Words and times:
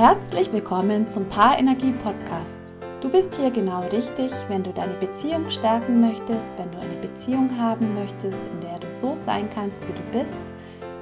Herzlich 0.00 0.50
willkommen 0.50 1.06
zum 1.08 1.28
Paarenergie 1.28 1.92
Podcast. 1.92 2.62
Du 3.02 3.10
bist 3.10 3.34
hier 3.34 3.50
genau 3.50 3.82
richtig, 3.88 4.32
wenn 4.48 4.62
du 4.62 4.72
deine 4.72 4.94
Beziehung 4.94 5.50
stärken 5.50 6.00
möchtest, 6.00 6.48
wenn 6.56 6.72
du 6.72 6.78
eine 6.78 6.96
Beziehung 7.02 7.54
haben 7.58 7.92
möchtest, 7.92 8.48
in 8.48 8.62
der 8.62 8.78
du 8.78 8.90
so 8.90 9.14
sein 9.14 9.50
kannst, 9.50 9.86
wie 9.86 9.92
du 9.92 10.00
bist, 10.10 10.38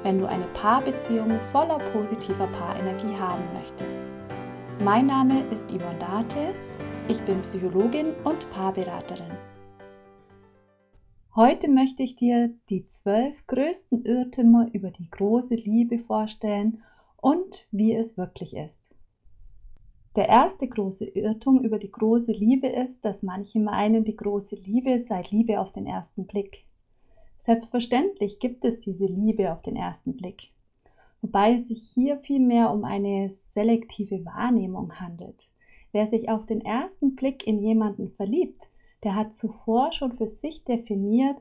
wenn 0.02 0.18
du 0.18 0.26
eine 0.26 0.48
Paarbeziehung 0.48 1.30
voller 1.52 1.78
positiver 1.92 2.48
Paarenergie 2.48 3.14
haben 3.16 3.44
möchtest. 3.52 4.02
Mein 4.82 5.06
Name 5.06 5.44
ist 5.52 5.70
Yvonne 5.70 6.00
Date, 6.00 6.56
ich 7.06 7.20
bin 7.20 7.40
Psychologin 7.42 8.14
und 8.24 8.50
Paarberaterin. 8.50 9.30
Heute 11.36 11.70
möchte 11.70 12.02
ich 12.02 12.16
dir 12.16 12.52
die 12.68 12.84
zwölf 12.88 13.46
größten 13.46 14.04
Irrtümer 14.04 14.66
über 14.72 14.90
die 14.90 15.08
große 15.08 15.54
Liebe 15.54 16.00
vorstellen 16.00 16.82
und 17.20 17.66
wie 17.70 17.94
es 17.94 18.16
wirklich 18.16 18.56
ist. 18.56 18.94
Der 20.16 20.28
erste 20.28 20.66
große 20.66 21.06
Irrtum 21.06 21.60
über 21.62 21.78
die 21.78 21.90
große 21.90 22.32
Liebe 22.32 22.66
ist, 22.66 23.04
dass 23.04 23.22
manche 23.22 23.60
meinen, 23.60 24.04
die 24.04 24.16
große 24.16 24.56
Liebe 24.56 24.98
sei 24.98 25.22
Liebe 25.30 25.60
auf 25.60 25.70
den 25.70 25.86
ersten 25.86 26.26
Blick. 26.26 26.64
Selbstverständlich 27.38 28.40
gibt 28.40 28.64
es 28.64 28.80
diese 28.80 29.06
Liebe 29.06 29.52
auf 29.52 29.62
den 29.62 29.76
ersten 29.76 30.16
Blick, 30.16 30.50
wobei 31.22 31.54
es 31.54 31.68
sich 31.68 31.88
hier 31.94 32.18
vielmehr 32.18 32.72
um 32.72 32.84
eine 32.84 33.28
selektive 33.28 34.24
Wahrnehmung 34.24 34.98
handelt. 34.98 35.50
Wer 35.92 36.06
sich 36.06 36.28
auf 36.28 36.46
den 36.46 36.60
ersten 36.60 37.14
Blick 37.14 37.46
in 37.46 37.60
jemanden 37.60 38.10
verliebt, 38.10 38.68
der 39.04 39.14
hat 39.14 39.32
zuvor 39.32 39.92
schon 39.92 40.12
für 40.12 40.26
sich 40.26 40.64
definiert, 40.64 41.36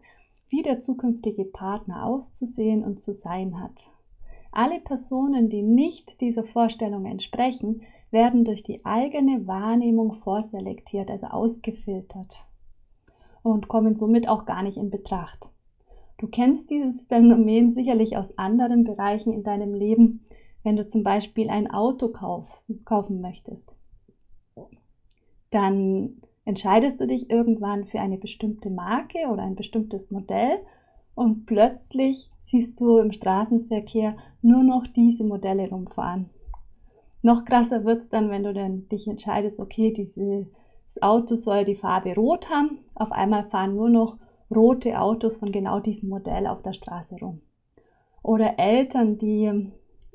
wie 0.49 0.61
der 0.61 0.79
zukünftige 0.79 1.45
Partner 1.45 2.05
auszusehen 2.05 2.83
und 2.83 2.99
zu 2.99 3.13
sein 3.13 3.59
hat. 3.59 3.91
Alle 4.57 4.79
Personen, 4.79 5.49
die 5.49 5.61
nicht 5.61 6.19
dieser 6.19 6.43
Vorstellung 6.43 7.05
entsprechen, 7.05 7.83
werden 8.09 8.43
durch 8.43 8.63
die 8.63 8.83
eigene 8.85 9.45
Wahrnehmung 9.45 10.13
vorselektiert, 10.13 11.11
also 11.11 11.27
ausgefiltert 11.27 12.47
und 13.43 13.67
kommen 13.67 13.95
somit 13.95 14.27
auch 14.27 14.45
gar 14.45 14.63
nicht 14.63 14.77
in 14.77 14.89
Betracht. 14.89 15.51
Du 16.17 16.25
kennst 16.25 16.71
dieses 16.71 17.03
Phänomen 17.03 17.69
sicherlich 17.69 18.17
aus 18.17 18.35
anderen 18.39 18.83
Bereichen 18.83 19.31
in 19.31 19.43
deinem 19.43 19.75
Leben, 19.75 20.25
wenn 20.63 20.75
du 20.75 20.87
zum 20.87 21.03
Beispiel 21.03 21.51
ein 21.51 21.69
Auto 21.69 22.07
kaufst, 22.07 22.71
kaufen 22.83 23.21
möchtest. 23.21 23.77
Dann 25.51 26.19
entscheidest 26.45 26.99
du 26.99 27.05
dich 27.05 27.29
irgendwann 27.29 27.85
für 27.85 27.99
eine 27.99 28.17
bestimmte 28.17 28.71
Marke 28.71 29.27
oder 29.29 29.43
ein 29.43 29.55
bestimmtes 29.55 30.09
Modell 30.09 30.57
und 31.17 31.47
plötzlich 31.47 32.29
siehst 32.37 32.79
du 32.79 32.99
im 32.99 33.11
Straßenverkehr 33.11 34.15
nur 34.43 34.63
noch 34.63 34.85
diese 34.85 35.23
Modelle 35.23 35.67
rumfahren. 35.67 36.29
Noch 37.23 37.43
krasser 37.43 37.85
wird 37.85 38.01
es 38.01 38.09
dann, 38.09 38.29
wenn 38.29 38.43
du 38.43 38.53
dann 38.53 38.87
dich 38.89 39.07
entscheidest, 39.07 39.59
okay, 39.59 39.91
dieses 39.91 40.53
Auto 41.01 41.33
soll 41.33 41.65
die 41.65 41.75
Farbe 41.75 42.13
rot 42.13 42.51
haben. 42.51 42.79
Auf 42.95 43.11
einmal 43.11 43.45
fahren 43.45 43.75
nur 43.75 43.89
noch 43.89 44.17
rote 44.55 45.01
Autos 45.01 45.37
von 45.37 45.51
genau 45.51 45.79
diesem 45.79 46.09
Modell 46.09 46.45
auf 46.45 46.61
der 46.61 46.73
Straße 46.73 47.15
rum. 47.19 47.41
Oder 48.21 48.59
Eltern, 48.59 49.17
die 49.17 49.71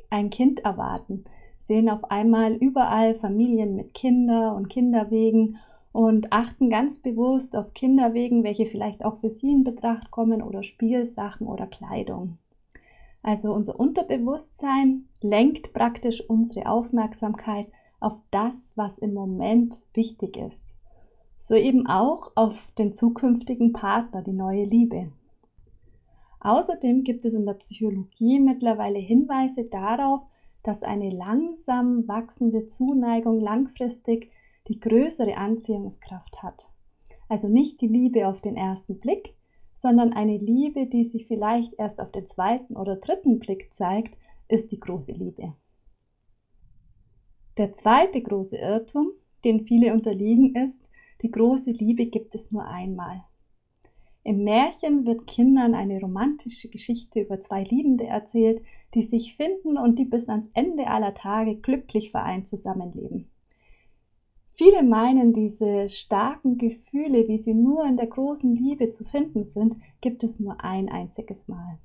ein 0.09 0.31
Kind 0.31 0.61
erwarten, 0.61 1.25
sehen 1.59 1.91
auf 1.91 2.13
einmal 2.13 2.53
überall 2.55 3.17
Familien 3.17 3.75
mit 3.75 3.93
Kinder 3.93 4.55
und 4.55 4.69
Kinderwegen 4.69 5.59
und 5.93 6.33
achten 6.33 6.71
ganz 6.71 6.99
bewusst 6.99 7.55
auf 7.55 7.75
Kinderwegen, 7.75 8.45
welche 8.45 8.67
vielleicht 8.67 9.05
auch 9.05 9.19
für 9.19 9.31
sie 9.31 9.53
in 9.53 9.65
Betracht 9.65 10.11
kommen 10.11 10.43
oder 10.43 10.63
Spielsachen 10.63 11.47
oder 11.47 11.67
Kleidung. 11.67 12.39
Also 13.23 13.53
unser 13.53 13.79
Unterbewusstsein 13.79 15.05
lenkt 15.21 15.73
praktisch 15.73 16.29
unsere 16.29 16.67
Aufmerksamkeit 16.67 17.69
auf 18.01 18.15
das, 18.31 18.77
was 18.77 18.99
im 18.99 19.15
Moment 19.15 19.75
wichtig 19.95 20.37
ist. 20.37 20.77
So 21.39 21.55
eben 21.55 21.87
auch 21.87 22.33
auf 22.35 22.73
den 22.79 22.93
zukünftigen 22.93 23.73
Partner, 23.73 24.23
die 24.23 24.33
neue 24.33 24.65
Liebe. 24.65 25.13
Außerdem 26.41 27.05
gibt 27.05 27.25
es 27.25 27.35
in 27.35 27.47
der 27.47 27.55
Psychologie 27.55 28.41
mittlerweile 28.41 28.99
Hinweise 28.99 29.65
darauf, 29.65 30.23
dass 30.65 30.83
eine 30.83 31.11
langsam 31.11 32.09
wachsende 32.09 32.67
Zuneigung 32.67 33.41
langfristig 33.41 34.31
die 34.69 34.81
größere 34.81 35.37
Anziehungskraft 35.37 36.43
hat. 36.43 36.69
Also 37.29 37.49
nicht 37.49 37.81
die 37.81 37.89
Liebe 37.89 38.29
auf 38.29 38.41
den 38.41 38.57
ersten 38.57 38.99
Blick, 39.01 39.35
sondern 39.75 40.13
eine 40.13 40.37
Liebe, 40.37 40.87
die 40.87 41.05
sich 41.05 41.27
vielleicht 41.27 41.75
erst 41.79 42.01
auf 42.01 42.13
den 42.13 42.27
zweiten 42.27 42.77
oder 42.77 42.97
dritten 42.97 43.39
Blick 43.39 43.73
zeigt, 43.73 44.17
ist 44.49 44.71
die 44.71 44.79
große 44.79 45.13
Liebe. 45.13 45.55
Der 47.57 47.73
zweite 47.73 48.23
große 48.23 48.57
Irrtum, 48.57 49.11
den 49.45 49.67
viele 49.67 49.93
unterliegen, 49.93 50.55
ist, 50.55 50.91
die 51.23 51.31
große 51.31 51.73
Liebe 51.73 52.07
gibt 52.07 52.35
es 52.35 52.51
nur 52.51 52.65
einmal. 52.65 53.25
Im 54.25 54.45
Märchen 54.45 55.05
wird 55.05 55.27
Kindern 55.27 55.75
eine 55.75 56.01
romantische 56.01 56.69
Geschichte 56.69 57.21
über 57.21 57.41
zwei 57.41 57.65
Liebende 57.65 58.07
erzählt, 58.07 58.63
die 58.95 59.03
sich 59.03 59.35
finden 59.35 59.77
und 59.77 59.99
die 59.99 60.05
bis 60.05 60.29
ans 60.29 60.49
Ende 60.55 60.87
aller 60.87 61.15
Tage 61.15 61.57
glücklich 61.57 62.13
vereint 62.13 62.47
zusammenleben. 62.47 63.32
Viele 64.55 64.83
meinen, 64.83 65.33
diese 65.33 65.89
starken 65.89 66.59
Gefühle, 66.59 67.27
wie 67.27 67.39
sie 67.39 67.55
nur 67.55 67.85
in 67.87 67.97
der 67.97 68.07
großen 68.07 68.55
Liebe 68.55 68.91
zu 68.91 69.05
finden 69.05 69.45
sind, 69.45 69.77
gibt 70.01 70.23
es 70.25 70.41
nur 70.41 70.63
ein 70.63 70.91
einziges 70.91 71.49
Mal. 71.49 71.79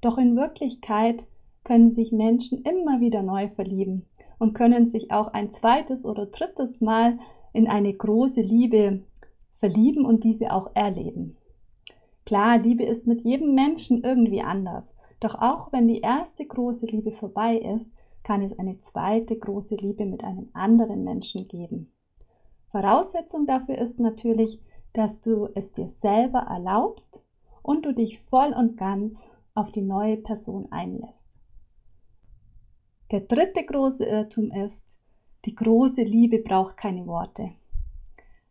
Doch 0.00 0.18
in 0.18 0.36
Wirklichkeit 0.36 1.24
können 1.64 1.90
sich 1.90 2.12
Menschen 2.12 2.62
immer 2.62 3.00
wieder 3.00 3.22
neu 3.22 3.48
verlieben 3.48 4.04
und 4.38 4.54
können 4.54 4.86
sich 4.86 5.10
auch 5.10 5.28
ein 5.28 5.50
zweites 5.50 6.04
oder 6.04 6.26
drittes 6.26 6.80
Mal 6.80 7.18
in 7.52 7.66
eine 7.66 7.92
große 7.92 8.42
Liebe 8.42 9.02
verlieben 9.58 10.04
und 10.04 10.24
diese 10.24 10.52
auch 10.52 10.70
erleben. 10.74 11.36
Klar, 12.26 12.58
Liebe 12.58 12.84
ist 12.84 13.06
mit 13.06 13.22
jedem 13.22 13.54
Menschen 13.54 14.04
irgendwie 14.04 14.42
anders. 14.42 14.94
Doch 15.20 15.34
auch 15.34 15.72
wenn 15.72 15.88
die 15.88 16.00
erste 16.00 16.44
große 16.44 16.86
Liebe 16.86 17.10
vorbei 17.12 17.56
ist, 17.56 17.90
kann 18.22 18.42
es 18.42 18.58
eine 18.58 18.78
zweite 18.80 19.38
große 19.38 19.76
Liebe 19.76 20.04
mit 20.04 20.24
einem 20.24 20.50
anderen 20.52 21.04
Menschen 21.04 21.48
geben. 21.48 21.92
Voraussetzung 22.70 23.46
dafür 23.46 23.78
ist 23.78 23.98
natürlich, 23.98 24.60
dass 24.92 25.20
du 25.20 25.48
es 25.54 25.72
dir 25.72 25.88
selber 25.88 26.40
erlaubst 26.40 27.24
und 27.62 27.84
du 27.84 27.92
dich 27.92 28.20
voll 28.20 28.52
und 28.52 28.76
ganz 28.76 29.30
auf 29.54 29.72
die 29.72 29.82
neue 29.82 30.16
Person 30.16 30.70
einlässt. 30.70 31.38
Der 33.10 33.20
dritte 33.20 33.64
große 33.64 34.04
Irrtum 34.04 34.50
ist, 34.50 35.00
die 35.44 35.54
große 35.54 36.02
Liebe 36.02 36.40
braucht 36.40 36.76
keine 36.76 37.06
Worte. 37.06 37.52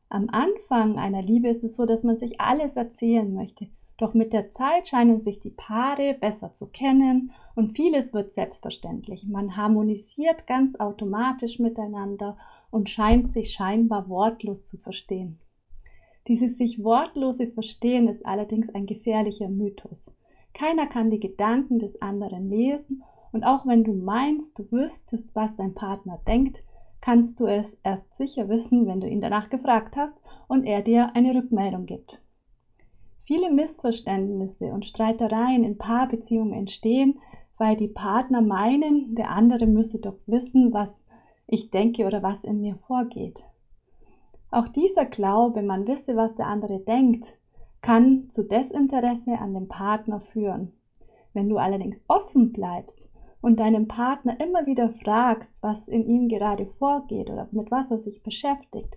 Am 0.09 0.29
Anfang 0.29 0.97
einer 0.97 1.21
Liebe 1.21 1.49
ist 1.49 1.63
es 1.63 1.75
so, 1.75 1.85
dass 1.85 2.03
man 2.03 2.17
sich 2.17 2.39
alles 2.39 2.77
erzählen 2.77 3.31
möchte. 3.33 3.67
Doch 3.97 4.13
mit 4.13 4.31
der 4.31 4.49
Zeit 4.49 4.87
scheinen 4.87 5.19
sich 5.19 5.39
die 5.39 5.49
Paare 5.49 6.13
besser 6.13 6.53
zu 6.53 6.67
kennen 6.67 7.31
und 7.55 7.75
vieles 7.75 8.13
wird 8.13 8.31
selbstverständlich. 8.31 9.25
Man 9.27 9.57
harmonisiert 9.57 10.45
ganz 10.45 10.79
automatisch 10.79 11.57
miteinander 11.57 12.37
und 12.69 12.89
scheint 12.89 13.29
sich 13.29 13.51
scheinbar 13.51 14.07
wortlos 14.07 14.67
zu 14.67 14.77
verstehen. 14.77 15.39
Dieses 16.27 16.57
sich 16.57 16.83
wortlose 16.83 17.47
Verstehen 17.47 18.07
ist 18.07 18.25
allerdings 18.25 18.69
ein 18.69 18.85
gefährlicher 18.85 19.49
Mythos. 19.49 20.13
Keiner 20.53 20.85
kann 20.85 21.09
die 21.09 21.19
Gedanken 21.19 21.79
des 21.79 22.01
anderen 22.01 22.49
lesen 22.49 23.03
und 23.31 23.45
auch 23.45 23.65
wenn 23.65 23.83
du 23.83 23.93
meinst, 23.93 24.59
du 24.59 24.71
wüsstest, 24.71 25.35
was 25.35 25.55
dein 25.55 25.73
Partner 25.73 26.19
denkt, 26.27 26.63
kannst 27.01 27.39
du 27.39 27.45
es 27.45 27.75
erst 27.83 28.13
sicher 28.15 28.49
wissen, 28.49 28.87
wenn 28.87 28.99
du 28.99 29.07
ihn 29.07 29.21
danach 29.21 29.49
gefragt 29.49 29.95
hast 29.95 30.19
und 30.47 30.65
er 30.65 30.81
dir 30.81 31.15
eine 31.15 31.33
Rückmeldung 31.33 31.85
gibt. 31.85 32.21
Viele 33.27 33.51
Missverständnisse 33.51 34.67
und 34.67 34.85
Streitereien 34.85 35.65
in 35.65 35.77
Paarbeziehungen 35.77 36.53
entstehen, 36.53 37.19
weil 37.57 37.75
die 37.75 37.89
Partner 37.89 38.39
meinen, 38.39 39.15
der 39.15 39.31
andere 39.31 39.67
müsse 39.67 39.99
doch 39.99 40.15
wissen, 40.27 40.71
was 40.71 41.05
ich 41.45 41.69
denke 41.69 42.05
oder 42.05 42.23
was 42.23 42.45
in 42.45 42.61
mir 42.61 42.77
vorgeht. 42.77 43.43
Auch 44.49 44.69
dieser 44.69 45.03
Glaube, 45.03 45.61
man 45.61 45.89
wisse, 45.89 46.15
was 46.15 46.35
der 46.35 46.47
andere 46.47 46.79
denkt, 46.79 47.33
kann 47.81 48.29
zu 48.29 48.47
Desinteresse 48.47 49.37
an 49.37 49.53
dem 49.53 49.67
Partner 49.67 50.21
führen. 50.21 50.71
Wenn 51.33 51.49
du 51.49 51.57
allerdings 51.57 52.01
offen 52.07 52.53
bleibst 52.53 53.09
und 53.41 53.59
deinem 53.59 53.89
Partner 53.89 54.39
immer 54.39 54.65
wieder 54.67 54.87
fragst, 55.03 55.61
was 55.61 55.89
in 55.89 56.05
ihm 56.05 56.29
gerade 56.29 56.65
vorgeht 56.65 57.29
oder 57.29 57.49
mit 57.51 57.71
was 57.71 57.91
er 57.91 57.99
sich 57.99 58.23
beschäftigt, 58.23 58.95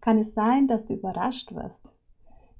kann 0.00 0.18
es 0.18 0.34
sein, 0.34 0.68
dass 0.68 0.86
du 0.86 0.94
überrascht 0.94 1.52
wirst. 1.52 1.96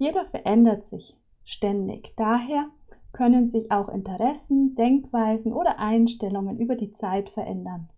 Jeder 0.03 0.25
verändert 0.25 0.83
sich 0.83 1.17
ständig. 1.45 2.13
Daher 2.17 2.67
können 3.13 3.47
sich 3.47 3.71
auch 3.71 3.89
Interessen, 3.89 4.75
Denkweisen 4.75 5.53
oder 5.53 5.79
Einstellungen 5.79 6.59
über 6.59 6.75
die 6.75 6.91
Zeit 6.91 7.31
verändern. 7.31 7.89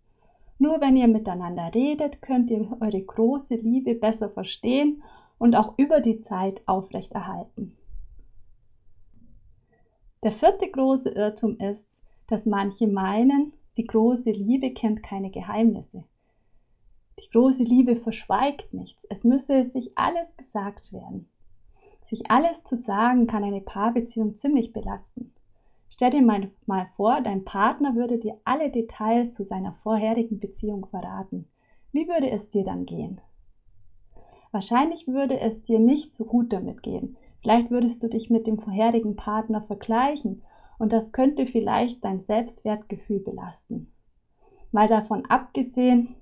Nur 0.58 0.82
wenn 0.82 0.98
ihr 0.98 1.08
miteinander 1.08 1.70
redet, 1.74 2.20
könnt 2.20 2.50
ihr 2.50 2.76
eure 2.80 3.00
große 3.00 3.54
Liebe 3.54 3.94
besser 3.94 4.28
verstehen 4.28 5.02
und 5.38 5.56
auch 5.56 5.78
über 5.78 6.00
die 6.00 6.18
Zeit 6.18 6.60
aufrechterhalten. 6.66 7.74
Der 10.22 10.32
vierte 10.32 10.70
große 10.70 11.08
Irrtum 11.08 11.56
ist, 11.56 12.04
dass 12.26 12.44
manche 12.44 12.86
meinen, 12.86 13.54
die 13.78 13.84
große 13.84 14.30
Liebe 14.30 14.74
kennt 14.74 15.02
keine 15.02 15.30
Geheimnisse. 15.30 16.04
Die 17.18 17.30
große 17.30 17.64
Liebe 17.64 17.96
verschweigt 17.96 18.74
nichts. 18.74 19.06
Es 19.08 19.24
müsse 19.24 19.64
sich 19.64 19.96
alles 19.96 20.36
gesagt 20.36 20.92
werden. 20.92 21.30
Sich 22.04 22.30
alles 22.30 22.62
zu 22.64 22.76
sagen 22.76 23.26
kann 23.26 23.42
eine 23.42 23.62
Paarbeziehung 23.62 24.36
ziemlich 24.36 24.72
belasten. 24.72 25.32
Stell 25.88 26.10
dir 26.10 26.22
mal, 26.22 26.50
vor, 26.96 27.20
dein 27.22 27.44
Partner 27.44 27.94
würde 27.94 28.18
dir 28.18 28.38
alle 28.44 28.70
Details 28.70 29.32
zu 29.32 29.42
seiner 29.42 29.72
vorherigen 29.72 30.38
Beziehung 30.38 30.86
verraten. 30.86 31.48
Wie 31.92 32.06
würde 32.06 32.30
es 32.30 32.50
dir 32.50 32.62
dann 32.62 32.84
gehen? 32.84 33.20
Wahrscheinlich 34.52 35.08
würde 35.08 35.40
es 35.40 35.62
dir 35.62 35.78
nicht 35.78 36.14
so 36.14 36.24
gut 36.24 36.52
damit 36.52 36.82
gehen. 36.82 37.16
Vielleicht 37.40 37.70
würdest 37.70 38.02
du 38.02 38.08
dich 38.08 38.30
mit 38.30 38.46
dem 38.46 38.58
vorherigen 38.58 39.16
Partner 39.16 39.62
vergleichen 39.62 40.42
und 40.78 40.92
das 40.92 41.12
könnte 41.12 41.46
vielleicht 41.46 42.04
dein 42.04 42.20
Selbstwertgefühl 42.20 43.20
belasten. 43.20 43.92
Mal 44.72 44.88
davon 44.88 45.24
abgesehen, 45.26 46.16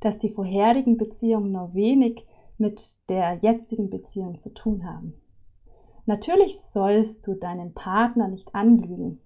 dass 0.00 0.18
die 0.18 0.30
vorherigen 0.30 0.96
Beziehungen 0.96 1.52
nur 1.52 1.74
wenig 1.74 2.24
mit 2.58 2.96
der 3.08 3.38
jetzigen 3.40 3.90
Beziehung 3.90 4.40
zu 4.40 4.52
tun 4.52 4.84
haben. 4.84 5.14
Natürlich 6.06 6.60
sollst 6.60 7.26
du 7.26 7.34
deinen 7.34 7.74
Partner 7.74 8.28
nicht 8.28 8.54
anlügen, 8.54 9.20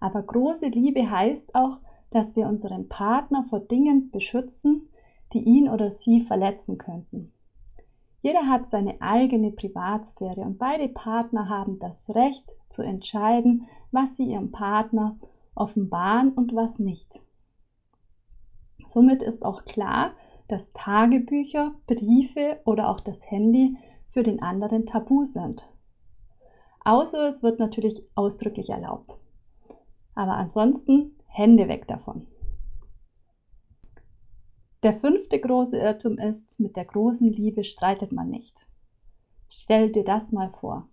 aber 0.00 0.22
große 0.22 0.68
Liebe 0.68 1.10
heißt 1.10 1.54
auch, 1.54 1.80
dass 2.10 2.36
wir 2.36 2.46
unseren 2.46 2.88
Partner 2.88 3.44
vor 3.48 3.60
Dingen 3.60 4.10
beschützen, 4.10 4.88
die 5.32 5.42
ihn 5.42 5.68
oder 5.68 5.90
sie 5.90 6.20
verletzen 6.20 6.78
könnten. 6.78 7.32
Jeder 8.22 8.48
hat 8.48 8.68
seine 8.68 9.02
eigene 9.02 9.50
Privatsphäre 9.50 10.42
und 10.42 10.56
beide 10.56 10.88
Partner 10.88 11.48
haben 11.48 11.78
das 11.78 12.08
Recht 12.10 12.52
zu 12.70 12.82
entscheiden, 12.82 13.66
was 13.90 14.16
sie 14.16 14.30
ihrem 14.30 14.50
Partner 14.50 15.18
offenbaren 15.54 16.32
und 16.32 16.54
was 16.54 16.78
nicht. 16.78 17.20
Somit 18.86 19.22
ist 19.22 19.44
auch 19.44 19.64
klar, 19.64 20.12
dass 20.48 20.72
Tagebücher, 20.72 21.74
Briefe 21.86 22.60
oder 22.64 22.88
auch 22.88 23.00
das 23.00 23.30
Handy 23.30 23.76
für 24.10 24.22
den 24.22 24.42
anderen 24.42 24.86
tabu 24.86 25.24
sind. 25.24 25.70
Außer 26.84 27.26
es 27.26 27.42
wird 27.42 27.58
natürlich 27.58 28.02
ausdrücklich 28.14 28.70
erlaubt. 28.70 29.18
Aber 30.14 30.34
ansonsten 30.34 31.16
Hände 31.26 31.68
weg 31.68 31.88
davon. 31.88 32.26
Der 34.82 34.94
fünfte 34.94 35.40
große 35.40 35.78
Irrtum 35.78 36.18
ist, 36.18 36.60
mit 36.60 36.76
der 36.76 36.84
großen 36.84 37.32
Liebe 37.32 37.64
streitet 37.64 38.12
man 38.12 38.28
nicht. 38.28 38.66
Stell 39.48 39.90
dir 39.90 40.04
das 40.04 40.30
mal 40.30 40.50
vor. 40.50 40.88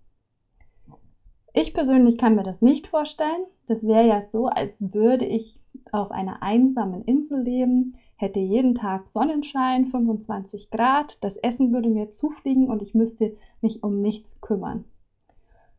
Ich 1.54 1.74
persönlich 1.74 2.18
kann 2.18 2.36
mir 2.36 2.44
das 2.44 2.62
nicht 2.62 2.88
vorstellen. 2.88 3.44
Das 3.68 3.86
wäre 3.86 4.08
ja 4.08 4.22
so, 4.22 4.48
als 4.48 4.94
würde 4.94 5.26
ich 5.26 5.60
auf 5.92 6.12
einer 6.12 6.42
einsamen 6.42 7.04
Insel 7.04 7.42
leben, 7.42 7.98
hätte 8.22 8.40
jeden 8.40 8.76
Tag 8.76 9.08
Sonnenschein, 9.08 9.86
25 9.86 10.70
Grad, 10.70 11.24
das 11.24 11.38
Essen 11.38 11.74
würde 11.74 11.90
mir 11.90 12.12
zufliegen 12.12 12.70
und 12.70 12.82
ich 12.82 12.94
müsste 12.94 13.36
mich 13.62 13.84
um 13.84 14.02
nichts 14.02 14.40
kümmern. 14.40 14.86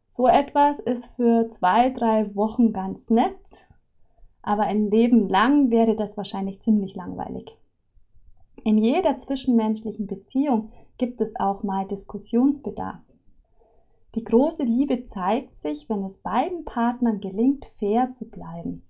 So 0.09 0.27
etwas 0.27 0.79
ist 0.79 1.07
für 1.17 1.49
zwei, 1.49 1.91
drei 1.91 2.35
Wochen 2.35 2.73
ganz 2.73 3.09
nett, 3.09 3.67
aber 4.43 4.65
ein 4.65 4.91
Leben 4.91 5.29
lang 5.29 5.71
wäre 5.71 5.97
das 5.97 6.17
wahrscheinlich 6.17 6.61
ziemlich 6.61 6.95
langweilig. 6.95 7.57
In 8.65 8.77
jeder 8.77 9.17
zwischenmenschlichen 9.17 10.07
Beziehung 10.07 10.71
gibt 10.99 11.21
es 11.21 11.35
auch 11.37 11.63
mal 11.63 11.87
Diskussionsbedarf. 11.87 13.01
Die 14.15 14.25
große 14.25 14.65
Liebe 14.65 15.05
zeigt 15.05 15.57
sich, 15.57 15.89
wenn 15.89 16.05
es 16.05 16.19
beiden 16.19 16.65
Partnern 16.65 17.21
gelingt, 17.21 17.73
fair 17.79 18.11
zu 18.11 18.29
bleiben, 18.29 18.83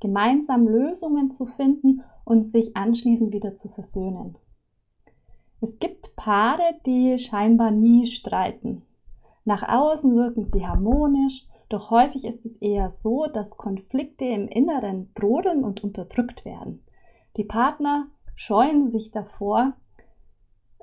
gemeinsam 0.00 0.66
Lösungen 0.66 1.30
zu 1.30 1.46
finden 1.46 2.02
und 2.24 2.44
sich 2.44 2.76
anschließend 2.76 3.32
wieder 3.32 3.56
zu 3.56 3.68
versöhnen. 3.68 4.36
Es 5.60 5.78
gibt 5.78 6.14
Paare, 6.16 6.78
die 6.84 7.16
scheinbar 7.18 7.70
nie 7.70 8.06
streiten. 8.06 8.82
Nach 9.44 9.66
außen 9.66 10.14
wirken 10.14 10.44
sie 10.44 10.66
harmonisch, 10.66 11.46
doch 11.68 11.90
häufig 11.90 12.24
ist 12.24 12.44
es 12.44 12.56
eher 12.58 12.90
so, 12.90 13.26
dass 13.26 13.56
Konflikte 13.56 14.24
im 14.24 14.48
Inneren 14.48 15.10
brodeln 15.14 15.64
und 15.64 15.82
unterdrückt 15.82 16.44
werden. 16.44 16.84
Die 17.36 17.44
Partner 17.44 18.08
scheuen 18.34 18.88
sich 18.88 19.10
davor, 19.10 19.74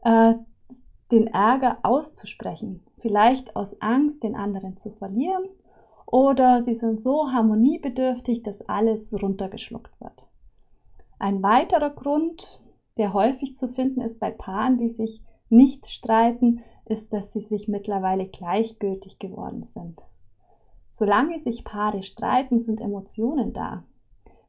äh, 0.03 0.33
den 1.11 1.27
Ärger 1.27 1.79
auszusprechen, 1.83 2.83
vielleicht 2.99 3.55
aus 3.55 3.79
Angst, 3.81 4.23
den 4.23 4.35
anderen 4.35 4.77
zu 4.77 4.91
verlieren, 4.91 5.45
oder 6.05 6.59
sie 6.59 6.75
sind 6.75 6.99
so 6.99 7.31
harmoniebedürftig, 7.31 8.43
dass 8.43 8.67
alles 8.67 9.15
runtergeschluckt 9.21 9.99
wird. 10.01 10.25
Ein 11.21 11.43
weiterer 11.43 11.91
Grund, 11.91 12.63
der 12.97 13.13
häufig 13.13 13.53
zu 13.53 13.67
finden 13.67 14.01
ist 14.01 14.19
bei 14.19 14.31
Paaren, 14.31 14.79
die 14.79 14.89
sich 14.89 15.21
nicht 15.49 15.85
streiten, 15.85 16.63
ist, 16.85 17.13
dass 17.13 17.31
sie 17.31 17.41
sich 17.41 17.67
mittlerweile 17.67 18.27
gleichgültig 18.27 19.19
geworden 19.19 19.61
sind. 19.61 20.01
Solange 20.89 21.37
sich 21.37 21.63
Paare 21.63 22.01
streiten, 22.01 22.57
sind 22.57 22.81
Emotionen 22.81 23.53
da. 23.53 23.83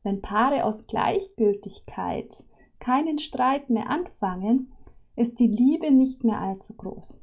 Wenn 0.03 0.23
Paare 0.23 0.65
aus 0.65 0.87
Gleichgültigkeit 0.87 2.43
keinen 2.79 3.19
Streit 3.19 3.69
mehr 3.69 3.91
anfangen, 3.91 4.73
ist 5.15 5.41
die 5.41 5.49
Liebe 5.49 5.91
nicht 5.91 6.25
mehr 6.25 6.41
allzu 6.41 6.75
groß. 6.75 7.21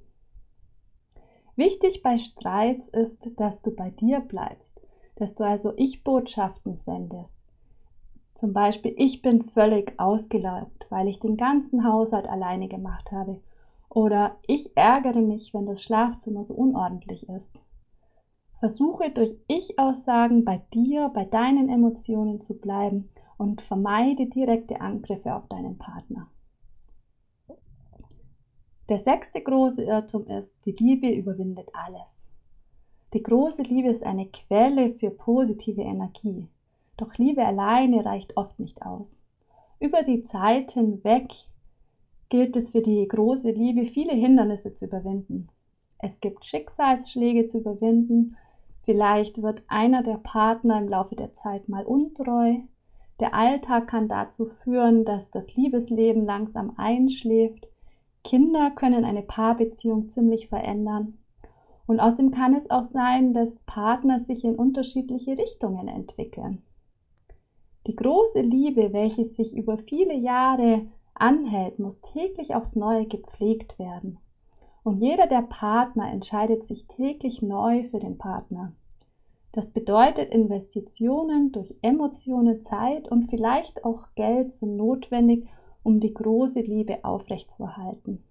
Wichtig 1.56 2.04
bei 2.04 2.20
Streits 2.20 2.88
ist, 2.88 3.32
dass 3.38 3.64
du 3.64 3.72
bei 3.76 3.90
dir 3.90 4.20
bleibst, 4.20 4.80
dass 5.16 5.34
du 5.34 5.44
also 5.44 5.74
Ich-Botschaften 5.76 6.76
sendest. 6.76 7.39
Zum 8.40 8.54
Beispiel, 8.54 8.94
ich 8.96 9.22
bin 9.22 9.44
völlig 9.44 10.00
ausgelaugt, 10.00 10.86
weil 10.88 11.10
ich 11.10 11.20
den 11.20 11.36
ganzen 11.36 11.84
Haushalt 11.84 12.26
alleine 12.26 12.70
gemacht 12.70 13.12
habe. 13.12 13.42
Oder 13.90 14.38
ich 14.48 14.72
ärgere 14.78 15.20
mich, 15.20 15.54
wenn 15.54 15.66
das 15.66 15.84
Schlafzimmer 15.84 16.46
so 16.46 16.54
unordentlich 16.54 17.28
ist. 17.28 17.62
Versuche 18.60 19.10
durch 19.10 19.36
Ich-Aussagen 19.50 20.46
bei 20.46 20.62
dir, 20.74 21.10
bei 21.14 21.26
deinen 21.26 21.68
Emotionen 21.68 22.40
zu 22.40 22.58
bleiben 22.58 23.10
und 23.38 23.60
vermeide 23.62 24.28
direkte 24.28 24.80
Angriffe 24.80 25.36
auf 25.36 25.46
deinen 25.50 25.78
Partner. 25.78 26.30
Der 28.88 29.00
sechste 29.00 29.42
große 29.42 29.84
Irrtum 29.84 30.28
ist, 30.28 30.56
die 30.64 30.76
Liebe 30.80 31.10
überwindet 31.10 31.72
alles. 31.74 32.30
Die 33.12 33.22
große 33.22 33.64
Liebe 33.64 33.90
ist 33.90 34.06
eine 34.06 34.28
Quelle 34.28 34.94
für 34.94 35.10
positive 35.10 35.82
Energie. 35.82 36.48
Doch 37.00 37.16
Liebe 37.16 37.46
alleine 37.46 38.06
reicht 38.06 38.36
oft 38.36 38.60
nicht 38.60 38.82
aus. 38.82 39.22
Über 39.80 40.04
die 40.04 40.22
Zeit 40.22 40.72
hinweg 40.72 41.34
gilt 42.28 42.58
es 42.58 42.72
für 42.72 42.82
die 42.82 43.08
große 43.08 43.52
Liebe, 43.52 43.86
viele 43.86 44.14
Hindernisse 44.14 44.74
zu 44.74 44.86
überwinden. 44.86 45.48
Es 45.98 46.20
gibt 46.20 46.44
Schicksalsschläge 46.44 47.46
zu 47.46 47.60
überwinden. 47.60 48.36
Vielleicht 48.84 49.42
wird 49.42 49.64
einer 49.70 50.04
der 50.04 50.18
Partner 50.18 50.78
im 50.78 50.90
Laufe 50.90 51.16
der 51.16 51.32
Zeit 51.32 51.70
mal 51.70 51.86
untreu. 51.86 52.56
Der 53.22 53.34
Alltag 53.34 53.88
kann 53.88 54.10
dazu 54.10 54.48
führen, 54.48 55.06
dass 55.06 55.32
das 55.32 55.56
Liebesleben 55.56 56.26
langsam 56.26 56.74
einschläft. 56.76 57.66
Kinder 58.26 58.72
können 58.72 59.06
eine 59.06 59.22
Paarbeziehung 59.22 60.10
ziemlich 60.10 60.50
verändern. 60.50 61.18
Und 61.88 62.02
außerdem 62.02 62.32
kann 62.32 62.54
es 62.54 62.70
auch 62.70 62.84
sein, 62.84 63.34
dass 63.34 63.62
Partner 63.62 64.20
sich 64.20 64.44
in 64.44 64.56
unterschiedliche 64.56 65.38
Richtungen 65.38 65.88
entwickeln. 65.88 66.62
Große 68.00 68.40
Liebe, 68.40 68.94
welche 68.94 69.26
sich 69.26 69.54
über 69.58 69.78
viele 69.78 70.14
Jahre 70.14 70.84
anhält, 71.16 71.80
muss 71.80 72.00
täglich 72.00 72.56
aufs 72.56 72.78
Neue 72.78 73.06
gepflegt 73.06 73.78
werden. 73.78 74.20
Und 74.84 75.02
jeder 75.02 75.28
der 75.28 75.42
Partner 75.42 76.10
entscheidet 76.10 76.64
sich 76.64 76.88
täglich 76.88 77.42
neu 77.42 77.84
für 77.90 78.00
den 78.00 78.18
Partner. 78.18 78.72
Das 79.52 79.72
bedeutet, 79.72 80.34
Investitionen 80.34 81.52
durch 81.52 81.76
Emotionen, 81.82 82.62
Zeit 82.62 83.12
und 83.12 83.30
vielleicht 83.30 83.84
auch 83.84 84.04
Geld 84.16 84.54
sind 84.54 84.78
notwendig, 84.78 85.50
um 85.84 86.00
die 86.00 86.14
große 86.14 86.62
Liebe 86.62 87.04
aufrechtzuerhalten. 87.04 88.24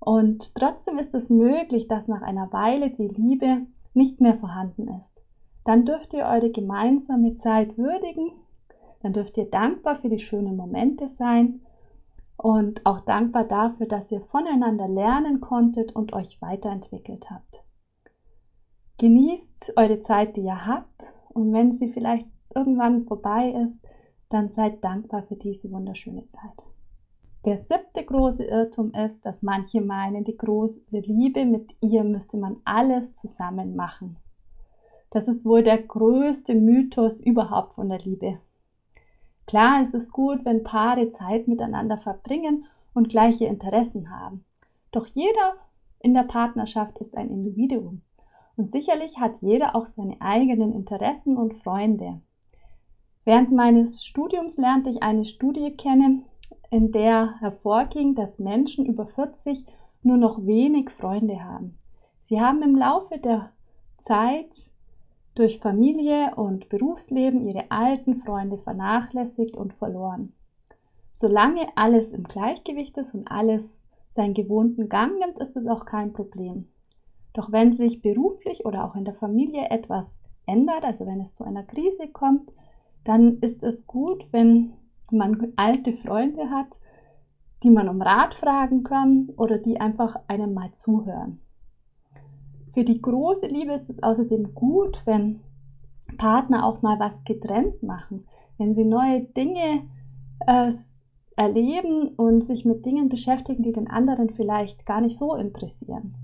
Und 0.00 0.56
trotzdem 0.56 0.98
ist 0.98 1.14
es 1.14 1.30
möglich, 1.30 1.86
dass 1.86 2.08
nach 2.08 2.22
einer 2.22 2.52
Weile 2.52 2.90
die 2.90 3.06
Liebe 3.06 3.68
nicht 3.94 4.20
mehr 4.20 4.36
vorhanden 4.36 4.88
ist. 4.98 5.22
Dann 5.64 5.84
dürft 5.84 6.12
ihr 6.12 6.24
eure 6.24 6.50
gemeinsame 6.50 7.36
Zeit 7.36 7.78
würdigen, 7.78 8.32
dann 9.02 9.12
dürft 9.12 9.36
ihr 9.36 9.46
dankbar 9.46 9.96
für 9.96 10.08
die 10.08 10.18
schönen 10.18 10.56
Momente 10.56 11.08
sein 11.08 11.60
und 12.36 12.84
auch 12.86 13.00
dankbar 13.00 13.44
dafür, 13.44 13.86
dass 13.86 14.12
ihr 14.12 14.20
voneinander 14.20 14.88
lernen 14.88 15.40
konntet 15.40 15.94
und 15.94 16.12
euch 16.12 16.40
weiterentwickelt 16.40 17.30
habt. 17.30 17.64
Genießt 18.98 19.74
eure 19.76 20.00
Zeit, 20.00 20.36
die 20.36 20.42
ihr 20.42 20.66
habt 20.66 21.14
und 21.28 21.52
wenn 21.52 21.72
sie 21.72 21.88
vielleicht 21.88 22.26
irgendwann 22.54 23.04
vorbei 23.04 23.54
ist, 23.62 23.84
dann 24.28 24.48
seid 24.48 24.82
dankbar 24.84 25.22
für 25.22 25.36
diese 25.36 25.70
wunderschöne 25.70 26.26
Zeit. 26.26 26.64
Der 27.44 27.56
siebte 27.56 28.04
große 28.04 28.44
Irrtum 28.44 28.92
ist, 28.92 29.24
dass 29.24 29.42
manche 29.42 29.80
meinen, 29.80 30.24
die 30.24 30.36
große 30.36 30.98
Liebe 30.98 31.44
mit 31.44 31.74
ihr 31.80 32.04
müsste 32.04 32.36
man 32.36 32.56
alles 32.64 33.14
zusammen 33.14 33.76
machen. 33.76 34.16
Das 35.10 35.28
ist 35.28 35.46
wohl 35.46 35.62
der 35.62 35.78
größte 35.78 36.54
Mythos 36.54 37.20
überhaupt 37.20 37.74
von 37.74 37.88
der 37.88 38.00
Liebe. 38.00 38.40
Klar 39.48 39.80
ist 39.80 39.94
es 39.94 40.12
gut, 40.12 40.44
wenn 40.44 40.62
Paare 40.62 41.08
Zeit 41.08 41.48
miteinander 41.48 41.96
verbringen 41.96 42.66
und 42.92 43.08
gleiche 43.08 43.46
Interessen 43.46 44.10
haben. 44.10 44.44
Doch 44.92 45.06
jeder 45.06 45.54
in 46.00 46.12
der 46.12 46.24
Partnerschaft 46.24 46.98
ist 46.98 47.16
ein 47.16 47.30
Individuum. 47.30 48.02
Und 48.58 48.68
sicherlich 48.68 49.18
hat 49.18 49.40
jeder 49.40 49.74
auch 49.74 49.86
seine 49.86 50.20
eigenen 50.20 50.74
Interessen 50.74 51.38
und 51.38 51.54
Freunde. 51.54 52.20
Während 53.24 53.50
meines 53.50 54.04
Studiums 54.04 54.58
lernte 54.58 54.90
ich 54.90 55.02
eine 55.02 55.24
Studie 55.24 55.74
kennen, 55.74 56.26
in 56.70 56.92
der 56.92 57.40
hervorging, 57.40 58.14
dass 58.14 58.38
Menschen 58.38 58.84
über 58.84 59.06
40 59.06 59.64
nur 60.02 60.18
noch 60.18 60.44
wenig 60.44 60.90
Freunde 60.90 61.42
haben. 61.42 61.78
Sie 62.20 62.38
haben 62.38 62.60
im 62.62 62.76
Laufe 62.76 63.18
der 63.18 63.52
Zeit 63.96 64.70
durch 65.38 65.60
Familie 65.60 66.34
und 66.34 66.68
Berufsleben 66.68 67.46
ihre 67.46 67.70
alten 67.70 68.16
Freunde 68.16 68.58
vernachlässigt 68.58 69.56
und 69.56 69.72
verloren. 69.72 70.32
Solange 71.12 71.66
alles 71.76 72.12
im 72.12 72.24
Gleichgewicht 72.24 72.98
ist 72.98 73.14
und 73.14 73.30
alles 73.30 73.86
seinen 74.08 74.34
gewohnten 74.34 74.88
Gang 74.88 75.18
nimmt, 75.18 75.38
ist 75.38 75.56
es 75.56 75.66
auch 75.66 75.84
kein 75.84 76.12
Problem. 76.12 76.68
Doch 77.34 77.52
wenn 77.52 77.72
sich 77.72 78.02
beruflich 78.02 78.64
oder 78.66 78.84
auch 78.84 78.96
in 78.96 79.04
der 79.04 79.14
Familie 79.14 79.70
etwas 79.70 80.22
ändert, 80.46 80.84
also 80.84 81.06
wenn 81.06 81.20
es 81.20 81.34
zu 81.34 81.44
einer 81.44 81.62
Krise 81.62 82.08
kommt, 82.08 82.50
dann 83.04 83.38
ist 83.38 83.62
es 83.62 83.86
gut, 83.86 84.26
wenn 84.32 84.72
man 85.10 85.52
alte 85.56 85.92
Freunde 85.92 86.50
hat, 86.50 86.80
die 87.62 87.70
man 87.70 87.88
um 87.88 88.02
Rat 88.02 88.34
fragen 88.34 88.82
kann 88.82 89.30
oder 89.36 89.58
die 89.58 89.80
einfach 89.80 90.16
einem 90.26 90.52
mal 90.52 90.72
zuhören. 90.72 91.40
Für 92.78 92.84
die 92.84 93.02
große 93.02 93.48
Liebe 93.48 93.72
ist 93.72 93.90
es 93.90 94.00
außerdem 94.04 94.54
gut, 94.54 95.02
wenn 95.04 95.40
Partner 96.16 96.64
auch 96.64 96.80
mal 96.80 97.00
was 97.00 97.24
getrennt 97.24 97.82
machen, 97.82 98.24
wenn 98.56 98.72
sie 98.72 98.84
neue 98.84 99.22
Dinge 99.22 99.82
äh, 100.46 100.70
erleben 101.34 102.10
und 102.10 102.44
sich 102.44 102.64
mit 102.64 102.86
Dingen 102.86 103.08
beschäftigen, 103.08 103.64
die 103.64 103.72
den 103.72 103.90
anderen 103.90 104.30
vielleicht 104.30 104.86
gar 104.86 105.00
nicht 105.00 105.18
so 105.18 105.34
interessieren. 105.34 106.14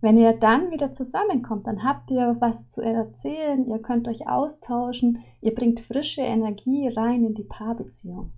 Wenn 0.00 0.16
ihr 0.16 0.34
dann 0.34 0.70
wieder 0.70 0.92
zusammenkommt, 0.92 1.66
dann 1.66 1.82
habt 1.82 2.12
ihr 2.12 2.36
was 2.38 2.68
zu 2.68 2.80
erzählen, 2.80 3.66
ihr 3.66 3.80
könnt 3.80 4.06
euch 4.06 4.28
austauschen, 4.28 5.18
ihr 5.40 5.52
bringt 5.52 5.80
frische 5.80 6.20
Energie 6.20 6.86
rein 6.86 7.24
in 7.24 7.34
die 7.34 7.42
Paarbeziehung. 7.42 8.30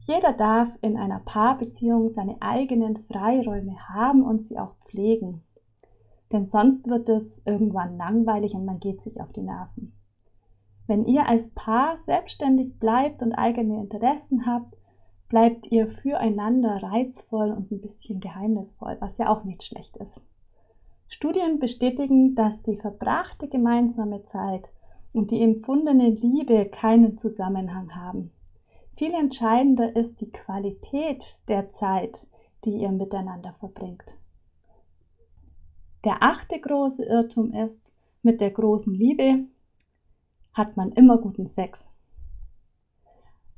Jeder 0.00 0.32
darf 0.32 0.70
in 0.80 0.96
einer 0.96 1.20
Paarbeziehung 1.20 2.08
seine 2.08 2.40
eigenen 2.40 2.96
Freiräume 3.12 3.76
haben 3.90 4.22
und 4.22 4.40
sie 4.40 4.58
auch 4.58 4.74
pflegen. 4.86 5.43
Denn 6.32 6.46
sonst 6.46 6.88
wird 6.88 7.08
es 7.08 7.42
irgendwann 7.46 7.96
langweilig 7.96 8.54
und 8.54 8.64
man 8.64 8.80
geht 8.80 9.00
sich 9.02 9.20
auf 9.20 9.32
die 9.32 9.42
Nerven. 9.42 9.92
Wenn 10.86 11.06
ihr 11.06 11.26
als 11.28 11.50
Paar 11.50 11.96
selbstständig 11.96 12.78
bleibt 12.78 13.22
und 13.22 13.32
eigene 13.32 13.80
Interessen 13.80 14.46
habt, 14.46 14.76
bleibt 15.28 15.70
ihr 15.72 15.86
füreinander 15.86 16.82
reizvoll 16.82 17.50
und 17.50 17.70
ein 17.70 17.80
bisschen 17.80 18.20
geheimnisvoll, 18.20 18.96
was 19.00 19.18
ja 19.18 19.28
auch 19.28 19.44
nicht 19.44 19.62
schlecht 19.62 19.96
ist. 19.96 20.22
Studien 21.08 21.58
bestätigen, 21.58 22.34
dass 22.34 22.62
die 22.62 22.76
verbrachte 22.76 23.48
gemeinsame 23.48 24.22
Zeit 24.22 24.70
und 25.12 25.30
die 25.30 25.42
empfundene 25.42 26.10
Liebe 26.10 26.66
keinen 26.66 27.16
Zusammenhang 27.18 27.94
haben. 27.94 28.32
Viel 28.96 29.14
entscheidender 29.14 29.94
ist 29.96 30.20
die 30.20 30.30
Qualität 30.30 31.38
der 31.48 31.68
Zeit, 31.68 32.26
die 32.64 32.78
ihr 32.78 32.90
miteinander 32.90 33.54
verbringt. 33.58 34.16
Der 36.04 36.22
achte 36.22 36.60
große 36.60 37.04
Irrtum 37.04 37.52
ist, 37.52 37.94
mit 38.22 38.40
der 38.40 38.50
großen 38.50 38.92
Liebe 38.92 39.46
hat 40.52 40.76
man 40.76 40.92
immer 40.92 41.16
guten 41.18 41.46
Sex. 41.46 41.90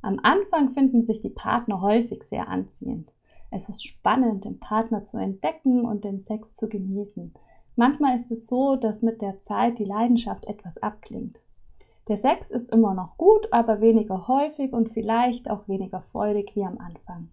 Am 0.01 0.19
Anfang 0.23 0.71
finden 0.71 1.03
sich 1.03 1.21
die 1.21 1.29
Partner 1.29 1.81
häufig 1.81 2.23
sehr 2.23 2.47
anziehend. 2.47 3.11
Es 3.51 3.67
ist 3.67 3.85
spannend, 3.85 4.45
den 4.45 4.59
Partner 4.59 5.03
zu 5.03 5.17
entdecken 5.17 5.85
und 5.85 6.05
den 6.05 6.19
Sex 6.19 6.55
zu 6.55 6.69
genießen. 6.69 7.33
Manchmal 7.75 8.15
ist 8.15 8.31
es 8.31 8.47
so, 8.47 8.75
dass 8.75 9.01
mit 9.01 9.21
der 9.21 9.39
Zeit 9.39 9.79
die 9.79 9.85
Leidenschaft 9.85 10.45
etwas 10.45 10.77
abklingt. 10.77 11.39
Der 12.07 12.17
Sex 12.17 12.51
ist 12.51 12.69
immer 12.69 12.93
noch 12.93 13.17
gut, 13.17 13.51
aber 13.51 13.81
weniger 13.81 14.27
häufig 14.27 14.71
und 14.71 14.89
vielleicht 14.89 15.49
auch 15.49 15.67
weniger 15.67 16.01
feurig 16.01 16.55
wie 16.55 16.63
am 16.63 16.77
Anfang. 16.77 17.29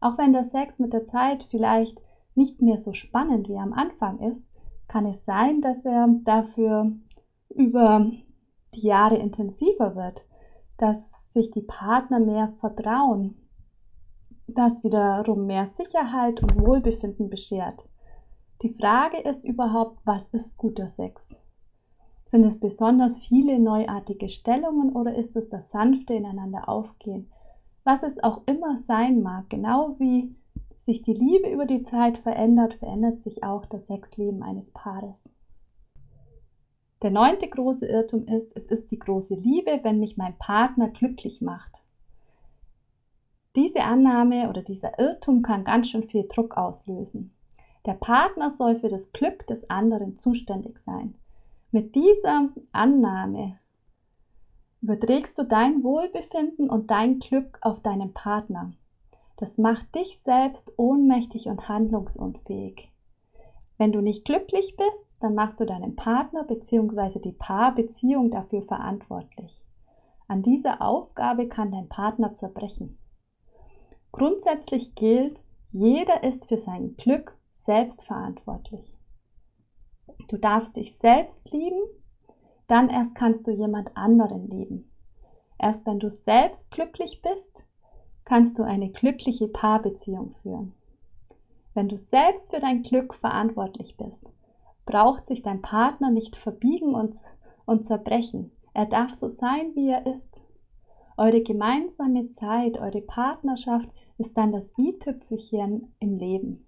Auch 0.00 0.18
wenn 0.18 0.32
der 0.32 0.44
Sex 0.44 0.78
mit 0.78 0.92
der 0.92 1.04
Zeit 1.04 1.42
vielleicht 1.50 2.00
nicht 2.36 2.60
mehr 2.60 2.78
so 2.78 2.92
spannend 2.92 3.48
wie 3.48 3.58
am 3.58 3.72
Anfang 3.72 4.20
ist, 4.20 4.46
kann 4.88 5.06
es 5.06 5.24
sein, 5.24 5.60
dass 5.60 5.84
er 5.84 6.08
dafür 6.24 6.92
über 7.48 8.10
die 8.74 8.86
Jahre 8.86 9.16
intensiver 9.16 9.96
wird, 9.96 10.24
dass 10.76 11.32
sich 11.32 11.50
die 11.50 11.62
Partner 11.62 12.20
mehr 12.20 12.52
vertrauen, 12.60 13.36
das 14.46 14.84
wiederum 14.84 15.46
mehr 15.46 15.66
Sicherheit 15.66 16.42
und 16.42 16.60
Wohlbefinden 16.60 17.30
beschert. 17.30 17.82
Die 18.62 18.74
Frage 18.74 19.18
ist 19.18 19.44
überhaupt, 19.44 19.98
was 20.04 20.28
ist 20.28 20.56
guter 20.56 20.88
Sex? 20.88 21.42
Sind 22.24 22.44
es 22.44 22.58
besonders 22.58 23.18
viele 23.18 23.58
neuartige 23.58 24.28
Stellungen 24.28 24.92
oder 24.94 25.14
ist 25.14 25.36
es 25.36 25.48
das 25.48 25.70
sanfte 25.70 26.14
Ineinander 26.14 26.68
aufgehen? 26.68 27.30
Was 27.84 28.02
es 28.02 28.22
auch 28.22 28.42
immer 28.46 28.76
sein 28.76 29.22
mag, 29.22 29.48
genau 29.48 29.94
wie 29.98 30.34
sich 30.86 31.02
die 31.02 31.14
Liebe 31.14 31.50
über 31.50 31.66
die 31.66 31.82
Zeit 31.82 32.18
verändert, 32.18 32.74
verändert 32.74 33.18
sich 33.18 33.42
auch 33.42 33.66
das 33.66 33.88
Sexleben 33.88 34.44
eines 34.44 34.70
Paares. 34.70 35.28
Der 37.02 37.10
neunte 37.10 37.48
große 37.48 37.86
Irrtum 37.86 38.26
ist, 38.26 38.56
es 38.56 38.66
ist 38.66 38.92
die 38.92 38.98
große 38.98 39.34
Liebe, 39.34 39.80
wenn 39.82 39.98
mich 39.98 40.16
mein 40.16 40.38
Partner 40.38 40.88
glücklich 40.88 41.42
macht. 41.42 41.82
Diese 43.56 43.82
Annahme 43.82 44.48
oder 44.48 44.62
dieser 44.62 44.98
Irrtum 44.98 45.42
kann 45.42 45.64
ganz 45.64 45.90
schön 45.90 46.08
viel 46.08 46.26
Druck 46.28 46.56
auslösen. 46.56 47.34
Der 47.84 47.94
Partner 47.94 48.48
soll 48.48 48.78
für 48.78 48.88
das 48.88 49.12
Glück 49.12 49.46
des 49.48 49.68
anderen 49.68 50.14
zuständig 50.14 50.78
sein. 50.78 51.16
Mit 51.72 51.96
dieser 51.96 52.50
Annahme 52.70 53.58
überträgst 54.82 55.36
du 55.38 55.42
dein 55.42 55.82
Wohlbefinden 55.82 56.70
und 56.70 56.90
dein 56.92 57.18
Glück 57.18 57.58
auf 57.60 57.80
deinen 57.80 58.14
Partner. 58.14 58.72
Das 59.36 59.58
macht 59.58 59.94
dich 59.94 60.18
selbst 60.18 60.72
ohnmächtig 60.78 61.48
und 61.48 61.68
handlungsunfähig. 61.68 62.90
Wenn 63.78 63.92
du 63.92 64.00
nicht 64.00 64.24
glücklich 64.24 64.76
bist, 64.76 65.16
dann 65.20 65.34
machst 65.34 65.60
du 65.60 65.66
deinen 65.66 65.96
Partner 65.96 66.44
bzw. 66.44 67.20
die 67.20 67.32
Paarbeziehung 67.32 68.30
dafür 68.30 68.62
verantwortlich. 68.62 69.62
An 70.28 70.42
dieser 70.42 70.80
Aufgabe 70.80 71.48
kann 71.48 71.70
dein 71.70 71.88
Partner 71.88 72.34
zerbrechen. 72.34 72.98
Grundsätzlich 74.12 74.94
gilt, 74.94 75.44
jeder 75.70 76.24
ist 76.24 76.48
für 76.48 76.56
sein 76.56 76.96
Glück 76.96 77.36
selbst 77.52 78.06
verantwortlich. 78.06 78.96
Du 80.28 80.38
darfst 80.38 80.76
dich 80.76 80.96
selbst 80.96 81.52
lieben, 81.52 81.80
dann 82.66 82.88
erst 82.88 83.14
kannst 83.14 83.46
du 83.46 83.50
jemand 83.50 83.96
anderen 83.96 84.48
lieben. 84.48 84.90
Erst 85.58 85.86
wenn 85.86 85.98
du 85.98 86.08
selbst 86.08 86.70
glücklich 86.70 87.22
bist, 87.22 87.64
kannst 88.26 88.58
du 88.58 88.64
eine 88.64 88.90
glückliche 88.90 89.48
Paarbeziehung 89.48 90.34
führen. 90.42 90.74
Wenn 91.72 91.88
du 91.88 91.96
selbst 91.96 92.52
für 92.52 92.60
dein 92.60 92.82
Glück 92.82 93.14
verantwortlich 93.14 93.96
bist, 93.96 94.24
braucht 94.84 95.24
sich 95.24 95.42
dein 95.42 95.62
Partner 95.62 96.10
nicht 96.10 96.36
verbiegen 96.36 96.94
und, 96.94 97.16
und 97.64 97.84
zerbrechen. 97.84 98.50
Er 98.74 98.86
darf 98.86 99.14
so 99.14 99.28
sein, 99.28 99.74
wie 99.74 99.88
er 99.88 100.06
ist. 100.06 100.44
Eure 101.16 101.40
gemeinsame 101.42 102.30
Zeit, 102.30 102.78
eure 102.78 103.00
Partnerschaft 103.00 103.88
ist 104.18 104.36
dann 104.36 104.52
das 104.52 104.72
i-Tüpfelchen 104.76 105.94
im 105.98 106.18
Leben. 106.18 106.66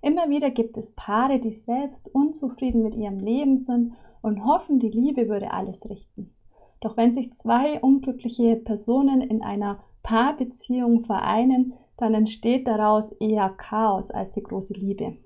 Immer 0.00 0.28
wieder 0.30 0.50
gibt 0.50 0.76
es 0.76 0.94
Paare, 0.94 1.38
die 1.38 1.52
selbst 1.52 2.12
unzufrieden 2.12 2.82
mit 2.82 2.94
ihrem 2.96 3.20
Leben 3.20 3.56
sind 3.56 3.94
und 4.20 4.44
hoffen, 4.44 4.80
die 4.80 4.90
Liebe 4.90 5.28
würde 5.28 5.52
alles 5.52 5.88
richten. 5.88 6.34
Doch 6.80 6.96
wenn 6.96 7.12
sich 7.12 7.32
zwei 7.34 7.80
unglückliche 7.80 8.56
Personen 8.56 9.20
in 9.20 9.42
einer 9.42 9.84
Paarbeziehung 10.02 11.04
vereinen, 11.04 11.74
dann 11.96 12.14
entsteht 12.14 12.66
daraus 12.66 13.12
eher 13.12 13.48
Chaos 13.50 14.10
als 14.10 14.32
die 14.32 14.42
große 14.42 14.74
Liebe. 14.74 15.16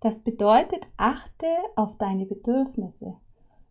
Das 0.00 0.18
bedeutet, 0.18 0.86
achte 0.96 1.46
auf 1.76 1.96
deine 1.98 2.26
Bedürfnisse. 2.26 3.16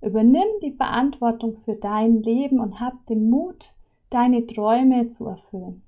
Übernimm 0.02 0.48
die 0.62 0.72
Verantwortung 0.72 1.58
für 1.58 1.76
dein 1.76 2.22
Leben 2.24 2.60
und 2.60 2.80
hab 2.80 3.06
den 3.08 3.30
Mut, 3.30 3.74
deine 4.10 4.46
Träume 4.46 5.08
zu 5.08 5.28
erfüllen. 5.28 5.84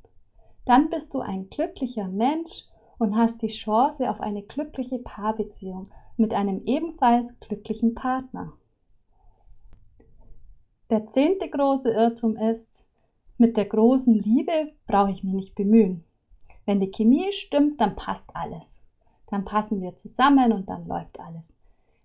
Dann 0.65 0.89
bist 0.89 1.13
du 1.13 1.19
ein 1.19 1.49
glücklicher 1.49 2.07
Mensch 2.07 2.65
und 2.97 3.15
hast 3.15 3.41
die 3.41 3.47
Chance 3.47 4.09
auf 4.09 4.19
eine 4.19 4.43
glückliche 4.43 4.99
Paarbeziehung 4.99 5.91
mit 6.17 6.33
einem 6.33 6.61
ebenfalls 6.65 7.39
glücklichen 7.39 7.95
Partner. 7.95 8.53
Der 10.89 11.05
zehnte 11.05 11.49
große 11.49 11.89
Irrtum 11.89 12.35
ist, 12.35 12.85
mit 13.41 13.57
der 13.57 13.65
großen 13.65 14.13
Liebe 14.13 14.71
brauche 14.87 15.11
ich 15.11 15.23
mich 15.23 15.33
nicht 15.33 15.55
bemühen. 15.55 16.05
Wenn 16.65 16.79
die 16.79 16.91
Chemie 16.91 17.31
stimmt, 17.31 17.81
dann 17.81 17.95
passt 17.95 18.29
alles. 18.35 18.83
Dann 19.27 19.45
passen 19.45 19.81
wir 19.81 19.97
zusammen 19.97 20.53
und 20.53 20.69
dann 20.69 20.85
läuft 20.85 21.19
alles. 21.19 21.51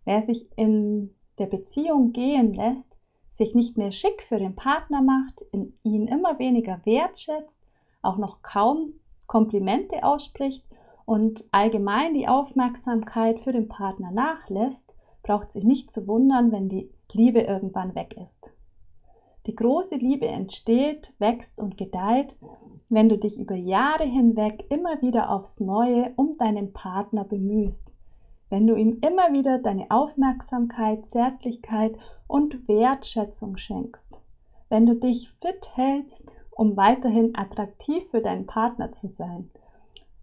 Wer 0.05 0.23
sich 0.23 0.49
in 0.57 1.15
der 1.39 1.47
Beziehung 1.47 2.13
gehen 2.13 2.55
lässt, 2.55 2.99
sich 3.29 3.55
nicht 3.55 3.77
mehr 3.77 3.93
schick 3.93 4.23
für 4.23 4.39
den 4.39 4.57
Partner 4.57 5.03
macht, 5.03 5.45
ihn 5.53 6.09
immer 6.09 6.39
weniger 6.39 6.81
wertschätzt, 6.85 7.61
auch 8.01 8.17
noch 8.17 8.41
kaum 8.41 8.95
Komplimente 9.27 10.05
ausspricht 10.05 10.65
und 11.05 11.45
allgemein 11.51 12.15
die 12.15 12.29
Aufmerksamkeit 12.29 13.41
für 13.41 13.53
den 13.53 13.69
Partner 13.69 14.11
nachlässt, 14.11 14.95
braucht 15.23 15.51
sich 15.51 15.65
nicht 15.65 15.93
zu 15.93 16.07
wundern, 16.07 16.51
wenn 16.51 16.71
die 16.71 16.91
Liebe 17.13 17.41
irgendwann 17.41 17.95
weg 17.95 18.17
ist. 18.17 18.53
Die 19.47 19.55
große 19.55 19.97
Liebe 19.97 20.27
entsteht, 20.27 21.13
wächst 21.19 21.61
und 21.61 21.77
gedeiht, 21.77 22.37
wenn 22.89 23.09
du 23.09 23.17
dich 23.17 23.39
über 23.39 23.55
Jahre 23.55 24.05
hinweg 24.05 24.65
immer 24.71 25.01
wieder 25.03 25.31
aufs 25.31 25.61
Neue 25.61 26.13
um 26.17 26.37
deinen 26.37 26.73
Partner 26.73 27.25
bemühst, 27.25 27.95
wenn 28.51 28.67
du 28.67 28.75
ihm 28.75 28.99
immer 29.03 29.33
wieder 29.33 29.59
deine 29.59 29.91
Aufmerksamkeit, 29.91 31.07
Zärtlichkeit 31.07 31.97
und 32.27 32.69
Wertschätzung 32.69 33.57
schenkst, 33.57 34.21
wenn 34.69 34.87
du 34.87 34.95
dich 34.95 35.31
fit 35.41 35.71
hältst, 35.75 36.37
um 36.51 36.77
weiterhin 36.77 37.37
attraktiv 37.37 38.03
für 38.11 38.23
deinen 38.23 38.47
Partner 38.47 38.91
zu 38.91 39.07
sein. 39.09 39.51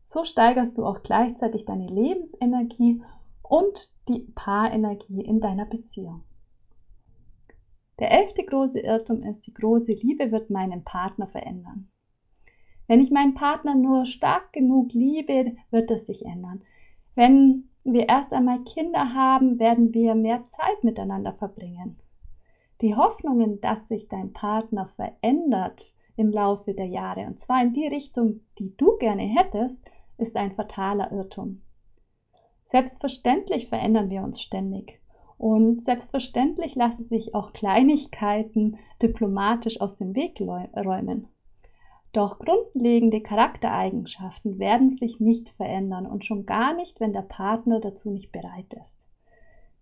So 0.03 0.25
steigerst 0.25 0.77
du 0.77 0.85
auch 0.85 1.01
gleichzeitig 1.01 1.65
deine 1.65 1.87
Lebensenergie 1.87 3.01
und 3.41 3.89
die 4.09 4.19
Paarenergie 4.35 5.21
in 5.21 5.39
deiner 5.39 5.65
Beziehung. 5.65 6.23
Der 7.99 8.11
elfte 8.11 8.43
große 8.43 8.79
Irrtum 8.79 9.23
ist, 9.23 9.47
die 9.47 9.53
große 9.53 9.93
Liebe 9.93 10.31
wird 10.31 10.49
meinen 10.49 10.83
Partner 10.83 11.27
verändern. 11.27 11.89
Wenn 12.87 12.99
ich 12.99 13.11
meinen 13.11 13.33
Partner 13.33 13.75
nur 13.75 14.05
stark 14.05 14.51
genug 14.51 14.93
liebe, 14.93 15.55
wird 15.71 15.91
es 15.91 16.05
sich 16.05 16.25
ändern. 16.25 16.63
Wenn 17.15 17.69
wir 17.83 18.09
erst 18.09 18.33
einmal 18.33 18.63
Kinder 18.63 19.13
haben, 19.13 19.59
werden 19.59 19.93
wir 19.93 20.15
mehr 20.15 20.47
Zeit 20.47 20.83
miteinander 20.83 21.33
verbringen. 21.33 21.99
Die 22.81 22.95
Hoffnungen, 22.95 23.61
dass 23.61 23.87
sich 23.87 24.09
dein 24.09 24.33
Partner 24.33 24.87
verändert 24.87 25.93
im 26.15 26.31
Laufe 26.31 26.73
der 26.73 26.87
Jahre, 26.87 27.25
und 27.27 27.39
zwar 27.39 27.61
in 27.61 27.73
die 27.73 27.87
Richtung, 27.87 28.41
die 28.59 28.75
du 28.75 28.97
gerne 28.97 29.23
hättest, 29.23 29.83
ist 30.17 30.35
ein 30.35 30.51
fataler 30.51 31.11
Irrtum. 31.11 31.61
Selbstverständlich 32.63 33.67
verändern 33.67 34.09
wir 34.09 34.21
uns 34.21 34.41
ständig. 34.41 35.02
Und 35.43 35.83
selbstverständlich 35.83 36.73
lassen 36.75 37.03
sich 37.03 37.35
auch 37.35 37.51
Kleinigkeiten 37.51 38.77
diplomatisch 39.01 39.81
aus 39.81 39.97
dem 39.97 40.15
Weg 40.15 40.39
räumen. 40.39 41.27
Doch 42.13 42.39
grundlegende 42.39 43.19
Charaktereigenschaften 43.19 44.57
werden 44.57 44.89
sich 44.89 45.19
nicht 45.19 45.49
verändern 45.49 46.05
und 46.05 46.23
schon 46.23 46.45
gar 46.45 46.73
nicht, 46.73 47.01
wenn 47.01 47.11
der 47.11 47.23
Partner 47.23 47.81
dazu 47.81 48.09
nicht 48.09 48.31
bereit 48.31 48.73
ist. 48.79 49.05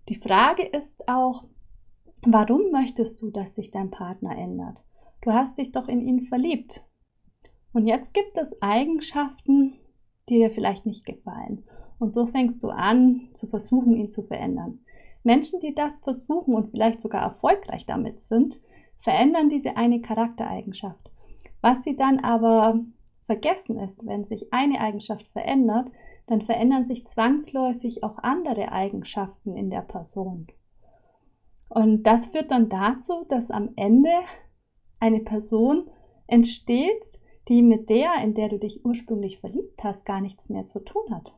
Die 0.09 0.15
Frage 0.15 0.63
ist 0.63 1.07
auch, 1.07 1.43
warum 2.25 2.71
möchtest 2.71 3.21
du, 3.21 3.29
dass 3.29 3.53
sich 3.53 3.69
dein 3.69 3.91
Partner 3.91 4.35
ändert? 4.35 4.83
Du 5.21 5.31
hast 5.31 5.59
dich 5.59 5.71
doch 5.71 5.87
in 5.87 6.01
ihn 6.01 6.21
verliebt. 6.21 6.87
Und 7.71 7.85
jetzt 7.85 8.15
gibt 8.15 8.35
es 8.35 8.59
Eigenschaften, 8.63 9.75
die 10.27 10.39
dir 10.39 10.49
vielleicht 10.49 10.87
nicht 10.87 11.05
gefallen. 11.05 11.65
Und 11.99 12.13
so 12.13 12.25
fängst 12.25 12.63
du 12.63 12.69
an 12.69 13.29
zu 13.35 13.45
versuchen, 13.45 13.95
ihn 13.95 14.09
zu 14.09 14.23
verändern. 14.23 14.79
Menschen, 15.23 15.59
die 15.59 15.75
das 15.75 15.99
versuchen 15.99 16.55
und 16.55 16.71
vielleicht 16.71 17.01
sogar 17.01 17.21
erfolgreich 17.21 17.85
damit 17.85 18.19
sind, 18.19 18.61
verändern 18.97 19.49
diese 19.49 19.77
eine 19.77 20.01
Charaktereigenschaft. 20.01 21.11
Was 21.61 21.83
sie 21.83 21.95
dann 21.95 22.19
aber 22.19 22.79
vergessen 23.25 23.79
ist, 23.79 24.05
wenn 24.05 24.23
sich 24.23 24.51
eine 24.51 24.79
Eigenschaft 24.79 25.27
verändert, 25.29 25.89
dann 26.27 26.41
verändern 26.41 26.83
sich 26.83 27.07
zwangsläufig 27.07 28.03
auch 28.03 28.17
andere 28.19 28.71
Eigenschaften 28.71 29.55
in 29.55 29.69
der 29.69 29.81
Person. 29.81 30.47
Und 31.69 32.03
das 32.03 32.27
führt 32.27 32.51
dann 32.51 32.69
dazu, 32.69 33.25
dass 33.29 33.51
am 33.51 33.69
Ende 33.75 34.11
eine 34.99 35.21
Person 35.21 35.89
entsteht, 36.27 37.19
die 37.47 37.61
mit 37.61 37.89
der, 37.89 38.15
in 38.23 38.33
der 38.33 38.49
du 38.49 38.59
dich 38.59 38.85
ursprünglich 38.85 39.39
verliebt 39.39 39.83
hast, 39.83 40.05
gar 40.05 40.21
nichts 40.21 40.49
mehr 40.49 40.65
zu 40.65 40.79
tun 40.79 41.03
hat. 41.11 41.35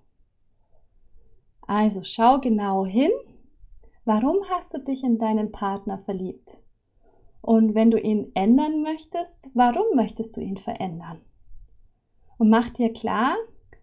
Also 1.62 2.04
schau 2.04 2.39
genau 2.39 2.86
hin, 2.86 3.12
warum 4.06 4.38
hast 4.50 4.74
du 4.74 4.80
dich 4.80 5.04
in 5.04 5.18
deinen 5.18 5.52
Partner 5.52 6.00
verliebt? 6.00 6.62
Und 7.42 7.76
wenn 7.76 7.92
du 7.92 8.00
ihn 8.00 8.32
ändern 8.36 8.82
möchtest, 8.82 9.50
warum 9.54 9.96
möchtest 9.96 10.38
du 10.38 10.42
ihn 10.42 10.58
verändern? 10.58 11.22
Und 12.38 12.50
mach 12.50 12.70
dir 12.70 12.94
klar, 12.94 13.36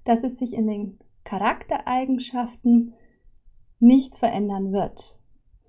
dass 0.05 0.25
es 0.25 0.39
sich 0.39 0.55
in 0.55 0.67
den 0.67 0.99
Charaktereigenschaften 1.25 2.95
nicht 3.79 4.17
verändern 4.17 4.73
wird. 4.73 5.19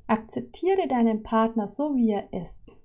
Akzeptiere 0.07 0.87
deinen 0.87 1.23
Partner 1.23 1.67
so, 1.67 1.95
wie 1.95 2.11
er 2.11 2.31
ist. 2.33 2.81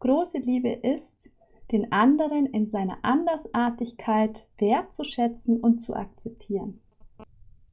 Große 0.00 0.38
Liebe 0.38 0.70
ist, 0.70 1.30
den 1.72 1.92
anderen 1.92 2.46
in 2.46 2.66
seiner 2.66 2.98
Andersartigkeit 3.02 4.46
wertzuschätzen 4.58 5.60
und 5.60 5.80
zu 5.80 5.94
akzeptieren. 5.94 6.80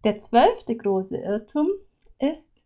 Der 0.04 0.20
zwölfte 0.20 0.76
große 0.76 1.18
Irrtum 1.18 1.68
ist, 2.20 2.65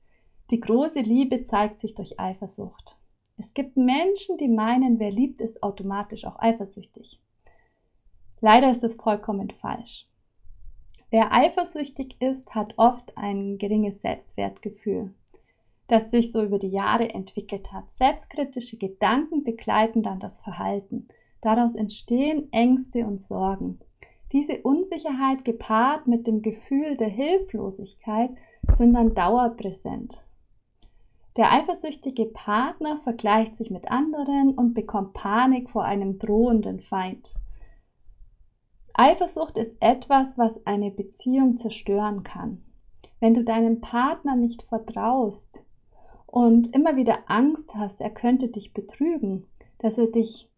die 0.52 0.60
große 0.60 1.02
Liebe 1.02 1.44
zeigt 1.44 1.80
sich 1.80 1.94
durch 1.94 2.20
Eifersucht. 2.20 2.98
Es 3.38 3.54
gibt 3.54 3.78
Menschen, 3.78 4.38
die 4.38 4.48
meinen, 4.48 5.00
wer 5.00 5.12
liebt, 5.12 5.42
ist 5.42 5.64
automatisch 5.64 6.26
auch 6.26 6.40
eifersüchtig. 6.40 7.22
Leider 8.42 8.70
ist 8.70 8.84
das 8.84 8.96
vollkommen 8.96 9.52
falsch. 9.52 10.08
Wer 11.12 11.34
eifersüchtig 11.34 12.18
ist, 12.20 12.54
hat 12.54 12.74
oft 12.78 13.18
ein 13.18 13.58
geringes 13.58 14.02
Selbstwertgefühl, 14.02 15.14
das 15.88 16.12
sich 16.12 16.32
so 16.32 16.44
über 16.44 16.60
die 16.60 16.70
Jahre 16.70 17.10
entwickelt 17.10 17.72
hat. 17.72 17.90
Selbstkritische 17.90 18.78
Gedanken 18.78 19.44
begleiten 19.44 20.04
dann 20.04 20.20
das 20.20 20.40
Verhalten. 20.40 21.08
Daraus 21.42 21.76
entstehen 21.76 22.52
Ängste 22.52 23.06
und 23.06 23.22
Sorgen. 23.22 23.80
Diese 24.32 24.62
Unsicherheit 24.62 25.46
gepaart 25.46 26.08
mit 26.08 26.28
dem 26.28 26.42
Gefühl 26.42 26.98
der 26.98 27.10
Hilflosigkeit 27.10 28.30
sind 28.72 28.94
dann 28.94 29.16
dauerpräsent. 29.16 30.24
Der 31.38 31.52
eifersüchtige 31.52 32.26
Partner 32.26 33.00
vergleicht 33.04 33.56
sich 33.56 33.70
mit 33.70 33.90
anderen 33.90 34.54
und 34.56 34.74
bekommt 34.74 35.14
Panik 35.14 35.70
vor 35.70 35.86
einem 35.86 36.18
drohenden 36.18 36.80
Feind. 36.80 37.30
Eifersucht 38.94 39.58
ist 39.58 39.78
etwas, 39.80 40.38
was 40.38 40.66
eine 40.66 40.92
Beziehung 40.92 41.56
zerstören 41.56 42.24
kann. 42.24 42.64
Wenn 43.20 43.34
du 43.34 43.44
deinem 43.44 43.80
Partner 43.80 44.36
nicht 44.36 44.64
vertraust 44.64 45.66
und 46.26 46.74
immer 46.76 46.96
wieder 46.96 47.20
Angst 47.28 47.76
hast, 47.76 48.02
er 48.02 48.10
könnte 48.10 48.50
dich 48.50 48.74
betrügen, 48.74 49.46
dass 49.78 49.98
er 49.98 50.08
dich 50.08 50.50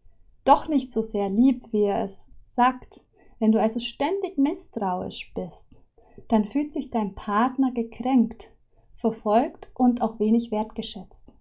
doch 0.44 0.68
nicht 0.68 0.90
so 0.90 1.02
sehr 1.02 1.28
liebt, 1.28 1.72
wie 1.72 1.84
er 1.84 2.02
es 2.02 2.32
sagt, 2.44 3.04
wenn 3.38 3.52
du 3.52 3.60
also 3.60 3.80
ständig 3.80 4.38
misstrauisch 4.38 5.32
bist, 5.34 5.84
dann 6.28 6.44
fühlt 6.44 6.72
sich 6.72 6.90
dein 6.90 7.14
Partner 7.14 7.72
gekränkt 7.72 8.51
verfolgt 8.94 9.70
und 9.74 10.02
auch 10.02 10.18
wenig 10.18 10.50
wertgeschätzt. 10.50 11.34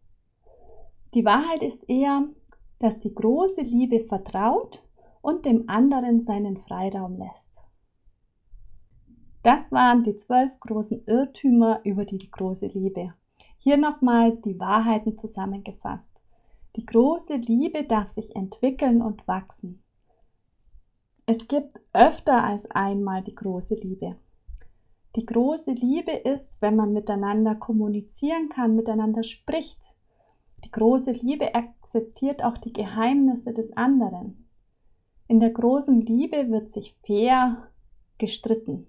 Die 1.14 1.26
Wahrheit 1.26 1.64
ist 1.64 1.90
eher, 1.90 2.26
dass 2.80 3.00
die 3.00 3.14
große 3.14 3.62
Liebe 3.62 4.06
vertraut 4.06 4.84
und 5.22 5.46
dem 5.46 5.70
anderen 5.70 6.22
seinen 6.22 6.58
Freiraum 6.58 7.18
lässt. 7.18 7.62
Das 9.44 9.72
waren 9.72 10.04
die 10.04 10.16
zwölf 10.16 10.52
großen 10.60 11.04
Irrtümer 11.06 11.82
über 11.84 12.06
die 12.06 12.30
große 12.30 12.68
Liebe. 12.68 13.14
Hier 13.58 13.78
nochmal 13.78 14.38
die 14.38 14.60
Wahrheiten 14.60 15.18
zusammengefasst. 15.18 16.24
Die 16.76 16.86
große 16.86 17.36
Liebe 17.36 17.84
darf 17.84 18.10
sich 18.10 18.36
entwickeln 18.36 19.02
und 19.02 19.28
wachsen. 19.28 19.84
Es 21.26 21.48
gibt 21.48 21.80
öfter 21.94 22.44
als 22.44 22.70
einmal 22.72 23.24
die 23.24 23.36
große 23.36 23.76
Liebe. 23.76 24.16
Die 25.16 25.26
große 25.26 25.72
Liebe 25.72 26.12
ist, 26.12 26.62
wenn 26.62 26.76
man 26.76 26.94
miteinander 26.94 27.56
kommunizieren 27.56 28.50
kann, 28.50 28.76
miteinander 28.76 29.24
spricht. 29.24 29.80
Die 30.64 30.72
große 30.72 31.12
Liebe 31.12 31.54
akzeptiert 31.54 32.44
auch 32.44 32.58
die 32.58 32.72
Geheimnisse 32.72 33.54
des 33.54 33.76
anderen. 33.76 34.48
In 35.28 35.40
der 35.40 35.50
großen 35.50 36.00
Liebe 36.02 36.50
wird 36.50 36.70
sich 36.70 36.96
fair 37.06 37.70
gestritten. 38.18 38.88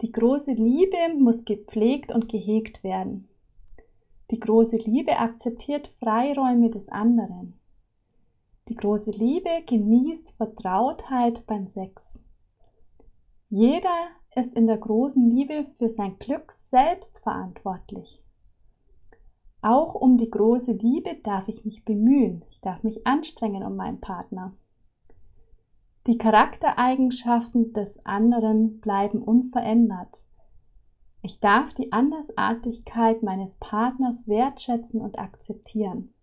Die 0.00 0.12
große 0.12 0.52
Liebe 0.52 0.96
muss 1.18 1.44
gepflegt 1.44 2.12
und 2.12 2.28
gehegt 2.28 2.84
werden. 2.84 3.28
Die 4.30 4.38
große 4.38 4.76
Liebe 4.76 5.18
akzeptiert 5.18 5.88
Freiräume 5.98 6.70
des 6.70 6.88
anderen. 6.88 7.58
Die 8.68 8.74
große 8.74 9.10
Liebe 9.10 9.62
genießt 9.66 10.32
Vertrautheit 10.36 11.46
beim 11.46 11.66
Sex. 11.66 12.22
Jeder 13.48 14.08
ist 14.34 14.54
in 14.54 14.66
der 14.66 14.78
großen 14.78 15.30
Liebe 15.30 15.66
für 15.78 15.88
sein 15.88 16.18
Glück 16.18 16.52
selbst 16.52 17.20
verantwortlich. 17.20 18.22
Auch 19.60 19.94
um 19.94 20.16
die 20.16 20.30
große 20.30 20.72
Liebe 20.72 21.16
darf 21.24 21.48
ich 21.48 21.64
mich 21.64 21.84
bemühen, 21.84 22.44
ich 22.50 22.60
darf 22.60 22.82
mich 22.82 23.06
anstrengen 23.06 23.64
um 23.64 23.76
meinen 23.76 24.00
Partner. 24.00 24.54
Die 26.06 26.16
Charaktereigenschaften 26.16 27.72
des 27.72 28.04
anderen 28.06 28.80
bleiben 28.80 29.22
unverändert. 29.22 30.24
Ich 31.22 31.40
darf 31.40 31.74
die 31.74 31.92
Andersartigkeit 31.92 33.22
meines 33.22 33.56
Partners 33.56 34.28
wertschätzen 34.28 35.00
und 35.00 35.18
akzeptieren. 35.18 36.14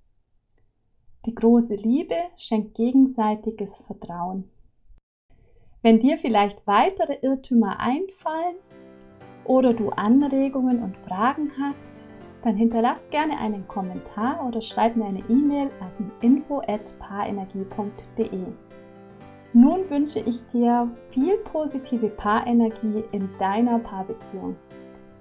Die 1.25 1.35
große 1.35 1.75
Liebe 1.75 2.15
schenkt 2.37 2.75
gegenseitiges 2.75 3.77
Vertrauen. 3.77 4.49
Wenn 5.85 5.99
dir 5.99 6.17
vielleicht 6.17 6.65
weitere 6.65 7.19
Irrtümer 7.21 7.79
einfallen 7.79 8.55
oder 9.43 9.71
du 9.71 9.91
Anregungen 9.91 10.81
und 10.81 10.97
Fragen 10.97 11.51
hast, 11.61 12.09
dann 12.43 12.55
hinterlass 12.55 13.07
gerne 13.11 13.37
einen 13.37 13.67
Kommentar 13.67 14.43
oder 14.47 14.63
schreib 14.63 14.95
mir 14.95 15.05
eine 15.05 15.21
E-Mail 15.29 15.69
an 15.79 16.11
info@paarenergie.de. 16.21 18.47
Nun 19.53 19.87
wünsche 19.91 20.21
ich 20.21 20.43
dir 20.47 20.89
viel 21.11 21.37
positive 21.37 22.09
Paarenergie 22.09 23.03
in 23.11 23.29
deiner 23.37 23.77
Paarbeziehung. 23.77 24.55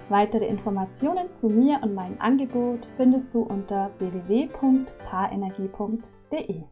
Weitere 0.09 0.47
Informationen 0.47 1.31
zu 1.31 1.51
mir 1.51 1.79
und 1.83 1.95
meinem 1.95 2.19
Angebot 2.21 2.89
findest 2.97 3.35
du 3.35 3.43
unter 3.43 3.91
www.paarenergie.de. 3.99 6.65